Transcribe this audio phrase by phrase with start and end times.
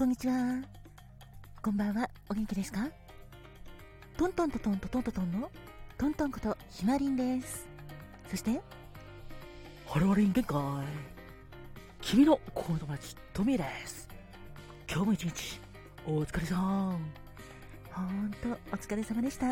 [0.00, 0.34] こんにちは。
[1.60, 2.08] こんばんは。
[2.30, 2.88] お元気ですか？
[4.16, 5.50] トントントトントトントトンの
[5.98, 7.68] トントンことひまりんです。
[8.30, 8.62] そして、
[9.86, 10.58] ハローリン限界。
[12.00, 14.08] 君の子友達、トミーです。
[14.90, 15.60] 今日も一日、
[16.06, 16.98] お疲れさん。
[17.92, 19.46] ほんとお疲れ様でした。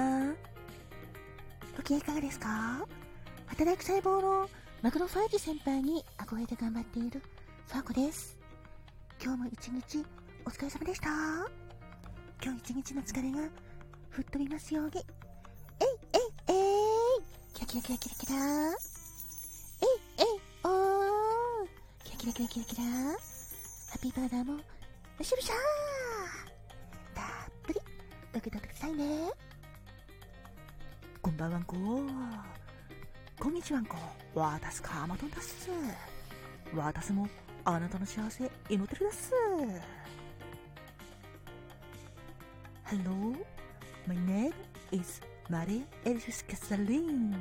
[1.76, 2.86] ご機嫌いかがですか？
[3.48, 4.48] 働く細胞の
[4.80, 7.20] マクロファージ先輩に憧れて頑張っている
[7.66, 8.38] ファーコです。
[9.22, 10.06] 今日も一日
[10.48, 11.10] お疲れ様でした。
[12.42, 13.50] 今日一日の疲れが
[14.08, 14.92] 吹っ飛びますように。
[14.96, 18.74] えいえいえいキラキラキラキラキラえい
[20.16, 20.26] えい
[20.64, 21.68] おー
[22.02, 22.88] キラキラキラキラキラハ
[23.96, 24.60] ッピーバーダーもよ
[25.20, 27.80] しよしゃーたっぷり
[28.32, 29.30] 受け取ってくださいね。
[31.20, 31.76] こんばんはんこ。
[33.38, 33.96] こんにちはんこ。
[34.32, 35.68] わたすかまとんだっす。
[36.74, 37.28] わたすも、
[37.66, 39.97] あなたの幸せ、祈ってるだっす。
[42.88, 43.36] Hello,
[44.06, 44.54] my name
[44.92, 47.36] is Maria Elvis Casalin.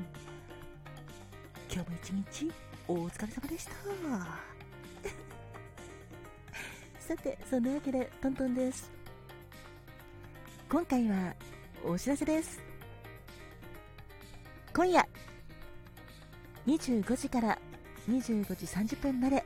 [1.71, 2.51] 今日も一日、
[2.85, 3.71] お疲れ様でした。
[6.99, 8.91] さて、そんなわけでトントンです。
[10.69, 11.33] 今回は
[11.85, 12.59] お知らせです。
[14.75, 15.07] 今夜、
[16.65, 17.57] 25時から
[18.09, 19.45] 25時30分まで、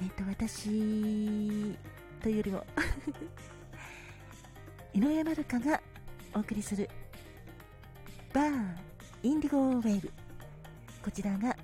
[0.00, 1.76] えっと、私
[2.22, 2.66] というよりも、
[4.94, 5.80] 井上まるかが
[6.34, 6.88] お送りする、
[8.34, 8.76] バー
[9.22, 10.12] インディゴウェーブ。
[11.02, 11.56] こちらが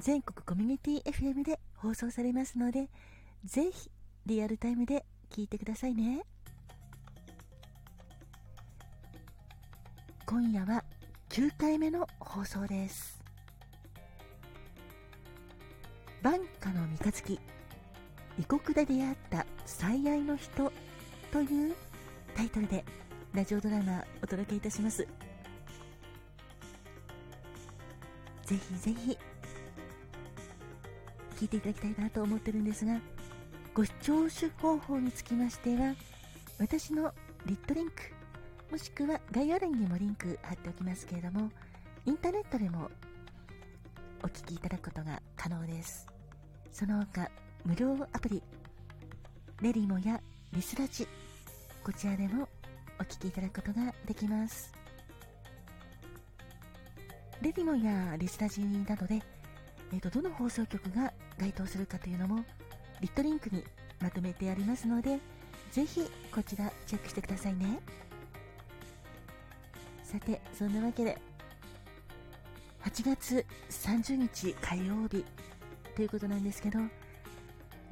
[0.00, 2.88] 全国コミュニティ FM で放送されますので、
[3.44, 3.90] ぜひ
[4.26, 6.22] リアルタイムで聞いてくださいね。
[10.26, 10.82] 今夜は
[11.28, 13.22] 9回目の放送です。
[16.22, 17.40] 晩夏の三日月、
[18.36, 20.72] 異国で出会った最愛の人
[21.30, 21.76] という
[22.34, 22.84] タイトルで
[23.32, 25.06] ラジオドラマお届けいたします。
[28.44, 29.18] ぜひぜひ
[31.36, 33.00] 聞いていただきたいなと思ってるんですが、
[33.72, 35.94] ご視聴手方法につきましては、
[36.58, 37.14] 私の
[37.46, 37.94] リットリンク、
[38.70, 41.50] もしくは概要欄にもリンク貼っておきますけれども、
[42.04, 42.90] インターネットでも
[44.22, 46.06] お聞きいただくことが可能です。
[46.72, 47.30] その他、
[47.64, 48.42] 無料アプリ、
[49.62, 50.20] レリモや
[50.52, 51.06] リスラジ、
[51.84, 52.48] こちらでも
[52.98, 54.72] お聞きいただくことができます。
[57.42, 59.20] レリモやリスラジーなどで、
[59.92, 62.42] えー、とどの放送局が該当するかというのも
[63.02, 63.62] リットリンクに
[64.00, 65.18] まとめてありますので
[65.72, 67.80] ぜひこちらチェックしてくださいね
[70.02, 71.18] さてそんなわけで
[72.82, 75.22] 8月30日火曜日
[75.94, 76.88] ということなんですけども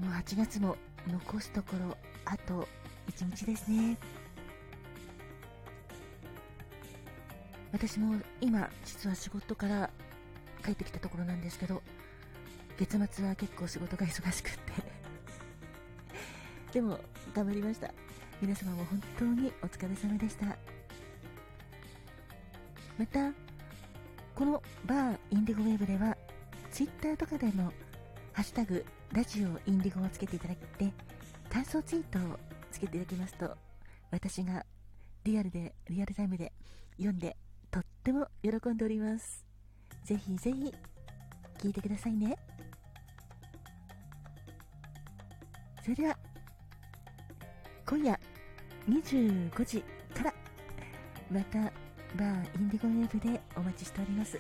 [0.01, 0.77] う8月も
[1.07, 1.95] 残すところ
[2.25, 2.67] あと
[3.11, 3.97] 1日ですね。
[7.73, 9.91] 私も今実は仕事から
[10.65, 11.83] 帰ってきたところなんですけど
[12.79, 14.61] 月末は結構仕事が忙しくって。
[16.73, 16.99] でも
[17.35, 17.93] 頑張りました。
[18.41, 20.47] 皆様も本当にお疲れ様でした。
[22.99, 23.33] また
[24.35, 26.17] このバーインディゴウェーブでは
[26.71, 27.73] ツイッターとかでも
[28.33, 30.93] 「ハッシュタグラジオインディゴ」をつけていただいて
[31.51, 32.39] 感想ツイートを
[32.73, 33.57] つけていただきますと
[34.11, 34.65] 私が
[35.25, 36.53] リアルでリアルタイムで
[36.97, 37.37] 読んで
[37.71, 39.47] とっても喜んでおります。
[40.05, 40.75] ぜひぜひ
[41.59, 42.37] 聞いてくださいね。
[45.83, 46.17] それでは
[47.87, 48.19] 今夜
[48.89, 49.83] 25時
[50.15, 50.35] から
[51.31, 51.59] また
[52.17, 54.39] バーインディゴンウェブでお待ちしております。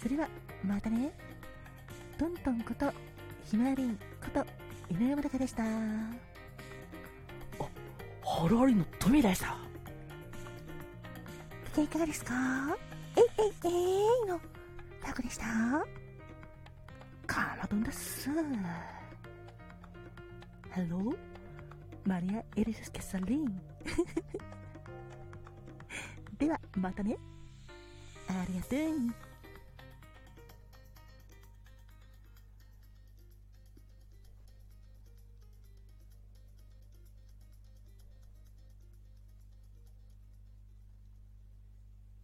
[0.00, 0.28] それは
[0.64, 1.12] またね。
[2.18, 2.92] トントンこと
[3.44, 4.46] ひまわりんこと
[4.90, 6.31] 井上まどかでした。
[8.42, 9.56] ハローリのトミーでした。
[11.76, 12.34] ご機嫌いかがですか？
[13.16, 14.40] えいえいえいの
[15.00, 15.44] タコでした
[17.24, 18.28] カマドンだっす。
[20.74, 21.16] Hello,
[22.04, 23.48] Maria Elvis Casalin.
[26.36, 27.16] ではまたね
[28.26, 29.31] ありがとう